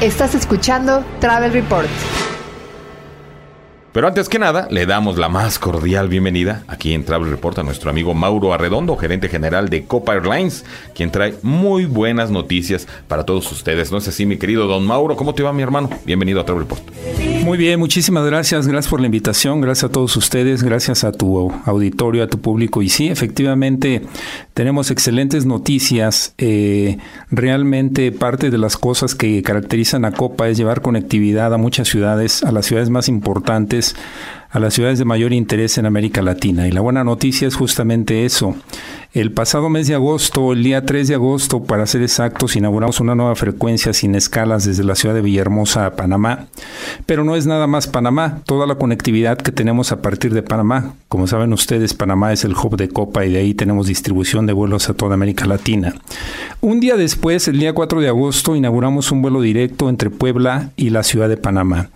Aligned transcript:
Estás 0.00 0.34
escuchando 0.34 1.04
Travel 1.20 1.52
Report. 1.52 1.86
Pero 3.92 4.06
antes 4.06 4.30
que 4.30 4.38
nada, 4.38 4.66
le 4.70 4.86
damos 4.86 5.18
la 5.18 5.28
más 5.28 5.58
cordial 5.58 6.08
bienvenida 6.08 6.64
aquí 6.68 6.94
en 6.94 7.04
Travel 7.04 7.28
Report 7.28 7.58
a 7.58 7.64
nuestro 7.64 7.90
amigo 7.90 8.14
Mauro 8.14 8.54
Arredondo, 8.54 8.96
gerente 8.96 9.28
general 9.28 9.68
de 9.68 9.84
Copa 9.84 10.14
Airlines, 10.14 10.64
quien 10.94 11.10
trae 11.10 11.34
muy 11.42 11.84
buenas 11.84 12.30
noticias 12.30 12.88
para 13.08 13.24
todos 13.24 13.52
ustedes. 13.52 13.92
No 13.92 13.98
es 13.98 14.08
así, 14.08 14.24
mi 14.24 14.38
querido 14.38 14.66
don 14.66 14.86
Mauro, 14.86 15.16
¿cómo 15.16 15.34
te 15.34 15.42
va, 15.42 15.52
mi 15.52 15.62
hermano? 15.62 15.90
Bienvenido 16.06 16.40
a 16.40 16.46
Travel 16.46 16.62
Report. 16.62 16.82
Muy 17.50 17.58
bien, 17.58 17.80
muchísimas 17.80 18.24
gracias. 18.24 18.68
Gracias 18.68 18.88
por 18.88 19.00
la 19.00 19.06
invitación. 19.06 19.60
Gracias 19.60 19.90
a 19.90 19.92
todos 19.92 20.16
ustedes. 20.16 20.62
Gracias 20.62 21.02
a 21.02 21.10
tu 21.10 21.50
auditorio, 21.64 22.22
a 22.22 22.28
tu 22.28 22.40
público. 22.40 22.80
Y 22.80 22.88
sí, 22.88 23.08
efectivamente, 23.08 24.02
tenemos 24.54 24.92
excelentes 24.92 25.46
noticias. 25.46 26.32
Eh, 26.38 26.98
realmente 27.28 28.12
parte 28.12 28.50
de 28.50 28.58
las 28.58 28.76
cosas 28.76 29.16
que 29.16 29.42
caracterizan 29.42 30.04
a 30.04 30.12
Copa 30.12 30.48
es 30.48 30.58
llevar 30.58 30.80
conectividad 30.80 31.52
a 31.52 31.56
muchas 31.56 31.88
ciudades, 31.88 32.44
a 32.44 32.52
las 32.52 32.66
ciudades 32.66 32.88
más 32.88 33.08
importantes 33.08 33.96
a 34.50 34.58
las 34.58 34.74
ciudades 34.74 34.98
de 34.98 35.04
mayor 35.04 35.32
interés 35.32 35.78
en 35.78 35.86
América 35.86 36.22
Latina. 36.22 36.66
Y 36.66 36.72
la 36.72 36.80
buena 36.80 37.04
noticia 37.04 37.46
es 37.46 37.54
justamente 37.54 38.24
eso. 38.24 38.56
El 39.12 39.32
pasado 39.32 39.68
mes 39.68 39.86
de 39.86 39.94
agosto, 39.94 40.52
el 40.52 40.62
día 40.62 40.84
3 40.84 41.08
de 41.08 41.14
agosto, 41.14 41.62
para 41.62 41.86
ser 41.86 42.02
exactos, 42.02 42.56
inauguramos 42.56 43.00
una 43.00 43.14
nueva 43.14 43.36
frecuencia 43.36 43.92
sin 43.92 44.14
escalas 44.14 44.64
desde 44.64 44.84
la 44.84 44.96
ciudad 44.96 45.14
de 45.14 45.22
Villahermosa 45.22 45.86
a 45.86 45.96
Panamá. 45.96 46.46
Pero 47.06 47.24
no 47.24 47.36
es 47.36 47.46
nada 47.46 47.66
más 47.66 47.86
Panamá, 47.86 48.42
toda 48.44 48.66
la 48.66 48.76
conectividad 48.76 49.38
que 49.38 49.52
tenemos 49.52 49.92
a 49.92 50.02
partir 50.02 50.32
de 50.32 50.42
Panamá. 50.42 50.94
Como 51.08 51.26
saben 51.26 51.52
ustedes, 51.52 51.94
Panamá 51.94 52.32
es 52.32 52.44
el 52.44 52.54
hub 52.54 52.76
de 52.76 52.88
Copa 52.88 53.24
y 53.24 53.32
de 53.32 53.38
ahí 53.38 53.54
tenemos 53.54 53.86
distribución 53.86 54.46
de 54.46 54.52
vuelos 54.52 54.88
a 54.88 54.94
toda 54.94 55.14
América 55.14 55.46
Latina. 55.46 55.94
Un 56.60 56.80
día 56.80 56.96
después, 56.96 57.48
el 57.48 57.58
día 57.58 57.72
4 57.72 58.00
de 58.00 58.08
agosto, 58.08 58.56
inauguramos 58.56 59.10
un 59.12 59.22
vuelo 59.22 59.40
directo 59.40 59.88
entre 59.88 60.10
Puebla 60.10 60.70
y 60.76 60.90
la 60.90 61.02
ciudad 61.02 61.28
de 61.28 61.36
Panamá. 61.36 61.90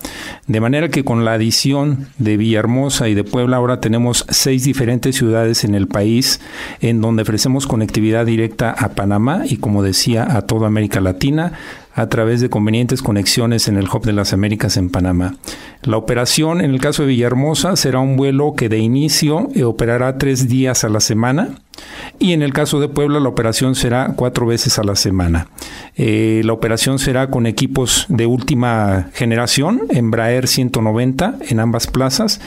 De 0.47 0.61
manera 0.61 0.89
que 0.89 1.05
con 1.05 1.25
la 1.25 1.35
adición 1.35 2.07
de 2.19 2.37
Villahermosa 2.37 3.09
y 3.09 3.15
de 3.15 3.25
Puebla 3.25 3.57
ahora 3.57 3.81
tenemos 3.81 4.25
seis 4.29 4.65
diferentes 4.65 5.17
ciudades 5.17 5.65
en 5.65 5.75
el 5.75 5.89
país 5.89 6.41
en 6.81 7.01
donde 7.01 7.23
ofrecemos 7.23 7.67
conectividad 7.67 8.27
directa 8.27 8.71
a 8.71 8.91
Panamá 8.91 9.43
y, 9.49 9.57
como 9.57 9.83
decía, 9.83 10.37
a 10.37 10.43
toda 10.43 10.67
América 10.67 11.01
Latina 11.01 11.53
a 11.95 12.09
través 12.09 12.41
de 12.41 12.51
convenientes 12.51 13.03
conexiones 13.03 13.69
en 13.69 13.77
el 13.77 13.89
Hub 13.89 14.05
de 14.05 14.13
las 14.13 14.33
Américas 14.33 14.77
en 14.77 14.91
Panamá. 14.91 15.37
La 15.83 15.97
operación, 15.97 16.61
en 16.61 16.71
el 16.71 16.81
caso 16.81 17.03
de 17.03 17.09
Villahermosa, 17.09 17.77
será 17.77 18.01
un 18.01 18.17
vuelo 18.17 18.55
que 18.57 18.69
de 18.69 18.79
inicio 18.79 19.49
operará 19.65 20.19
tres 20.19 20.49
días 20.49 20.85
a 20.85 20.89
la 20.89 21.01
semana 21.01 21.51
y 22.19 22.33
en 22.33 22.43
el 22.43 22.53
caso 22.53 22.81
de 22.81 22.89
Puebla 22.89 23.21
la 23.21 23.29
operación 23.29 23.75
será 23.75 24.15
cuatro 24.17 24.47
veces 24.47 24.79
a 24.79 24.85
la 24.85 24.97
semana. 24.97 25.49
Eh, 25.97 26.43
la 26.45 26.53
operación 26.53 26.99
será 26.99 27.31
con 27.31 27.47
equipos 27.47 28.07
de 28.09 28.27
última 28.27 29.09
generación, 29.15 29.83
Embraer 29.91 30.49
190 30.49 31.37
en 31.49 31.61
ambas 31.61 31.87
plazas, 31.87 32.41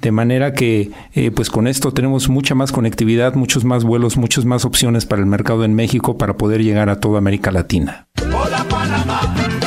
de 0.00 0.12
manera 0.12 0.52
que 0.52 0.90
eh, 1.14 1.30
pues 1.30 1.50
con 1.50 1.66
esto 1.66 1.92
tenemos 1.92 2.28
mucha 2.28 2.54
más 2.54 2.72
conectividad, 2.72 3.34
muchos 3.34 3.64
más 3.64 3.84
vuelos, 3.84 4.16
muchas 4.16 4.44
más 4.44 4.64
opciones 4.64 5.06
para 5.06 5.20
el 5.20 5.26
mercado 5.26 5.64
en 5.64 5.74
México 5.74 6.18
para 6.18 6.36
poder 6.36 6.62
llegar 6.62 6.88
a 6.88 7.00
toda 7.00 7.18
América 7.18 7.50
Latina. 7.50 8.06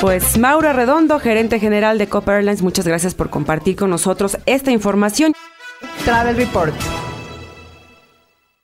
Pues 0.02 0.38
Maura 0.38 0.74
Redondo, 0.74 1.20
gerente 1.20 1.60
general 1.60 1.98
de 1.98 2.08
Copa 2.08 2.36
Airlines, 2.36 2.62
muchas 2.62 2.88
gracias 2.88 3.16
por 3.16 3.30
compartir 3.30 3.76
con 3.76 3.90
nosotros 3.90 4.38
esta 4.46 4.72
información. 4.72 5.34
Travel 6.04 6.36
Report. 6.36 6.74